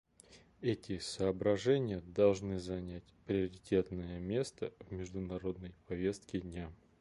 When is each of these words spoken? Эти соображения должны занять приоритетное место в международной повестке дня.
Эти 0.61 0.97
соображения 0.97 1.99
должны 2.01 2.57
занять 2.59 3.03
приоритетное 3.27 4.19
место 4.19 4.73
в 4.89 4.91
международной 4.91 5.75
повестке 5.85 6.39
дня. 6.41 6.71